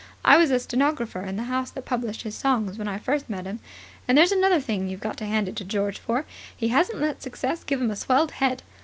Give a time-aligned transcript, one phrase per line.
[0.25, 3.45] I was a stenographer in the house that published his songs when I first met
[3.45, 3.59] him.
[4.07, 6.25] And there's another thing you've got to hand it to George for.
[6.57, 8.63] He hasn't let success give him a swelled head.